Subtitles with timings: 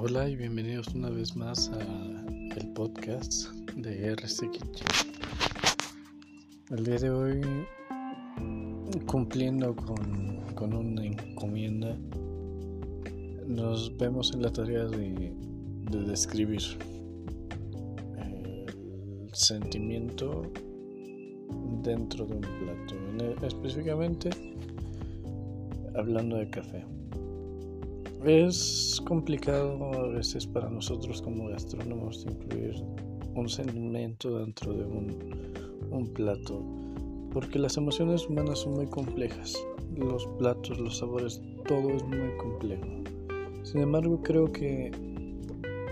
[0.00, 4.48] Hola y bienvenidos una vez más a el podcast de RC.
[6.70, 7.40] El día de hoy
[9.06, 11.96] cumpliendo con, con una encomienda
[13.48, 15.32] nos vemos en la tarea de,
[15.90, 16.62] de describir
[18.18, 20.42] el sentimiento
[21.82, 24.30] dentro de un plato, específicamente
[25.96, 26.84] hablando de café.
[28.24, 32.74] Es complicado a veces para nosotros como gastrónomos incluir
[33.34, 36.60] un sentimiento dentro de un, plato,
[37.32, 39.54] porque las emociones humanas son muy complejas.
[39.94, 42.88] Los platos, los sabores, todo es muy complejo.
[43.62, 44.90] Sin embargo, creo que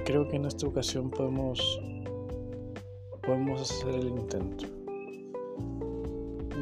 [0.05, 1.81] creo que en esta ocasión podemos
[3.23, 4.67] podemos hacer el intento.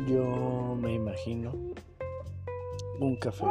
[0.06, 1.52] Yo me imagino
[3.00, 3.46] un café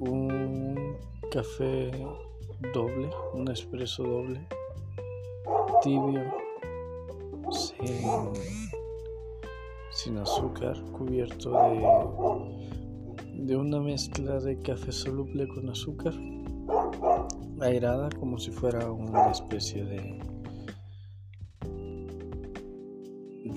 [0.00, 0.96] un
[1.30, 1.90] café
[2.72, 4.46] doble, un espresso doble,
[5.82, 6.22] tibio,
[9.90, 16.14] sin, azúcar, cubierto de, de una mezcla de café soluble con azúcar,
[17.60, 20.18] airada como si fuera una especie de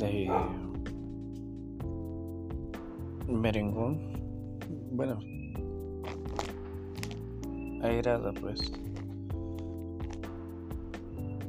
[0.01, 0.29] de
[3.27, 3.99] merengón.
[4.91, 5.19] Bueno,
[7.81, 8.71] airada pues.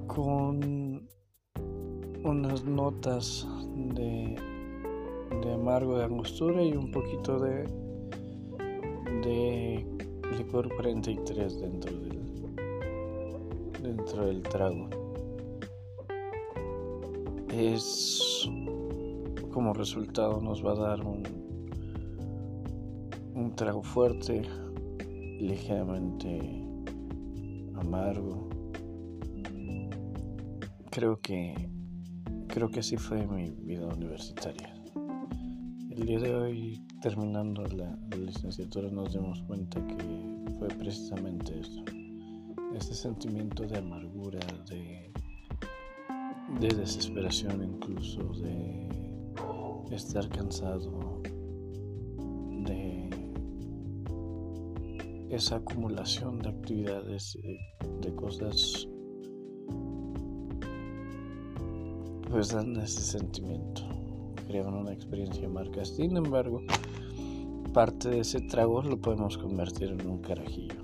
[0.06, 1.08] Con
[2.24, 3.46] unas notas
[3.94, 4.36] de,
[5.42, 7.64] de amargo de angostura y un poquito de
[9.22, 9.86] de
[10.36, 12.22] licor 43 dentro del
[13.82, 14.88] dentro del trago.
[17.48, 18.48] Es
[19.52, 21.22] como resultado nos va a dar un
[23.34, 24.42] un trago fuerte
[25.42, 26.64] ligeramente
[27.74, 28.48] amargo.
[30.90, 31.68] Creo que
[32.46, 34.74] creo que así fue mi vida universitaria.
[35.90, 39.96] El día de hoy, terminando la, licenciatura, nos dimos cuenta que
[40.58, 41.82] fue precisamente eso.
[42.76, 45.12] Este sentimiento de amargura, de,
[46.60, 48.88] de desesperación incluso, de
[49.90, 51.21] estar cansado,
[55.32, 57.38] esa acumulación de actividades,
[58.00, 58.86] de, cosas,
[62.30, 63.82] pues dan ese sentimiento,
[64.46, 65.84] crean una experiencia marca.
[65.86, 66.60] Sin embargo,
[67.72, 70.82] parte de ese trago lo podemos convertir en un carajillo.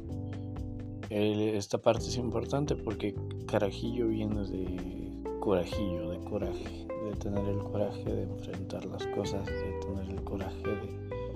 [1.10, 3.14] esta parte es importante porque
[3.46, 9.78] carajillo viene de corajillo, de coraje, de tener el coraje de enfrentar las cosas, de
[9.86, 11.27] tener el coraje de,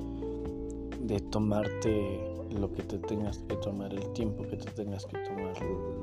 [1.02, 2.20] de tomarte
[2.50, 5.54] lo que te tengas que tomar, el tiempo que te tengas que tomar,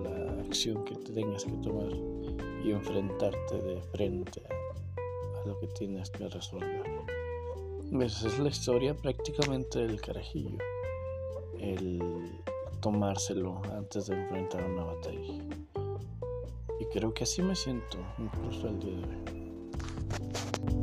[0.04, 1.92] la acción que te tengas que tomar
[2.64, 6.84] y enfrentarte de frente a, lo que tienes que resolver.
[8.02, 10.58] Esa es la historia prácticamente del carajillo,
[11.60, 12.00] el
[12.82, 15.34] tomárselo antes de enfrentar una batalla.
[16.80, 20.79] Y creo que así me siento incluso el día de hoy.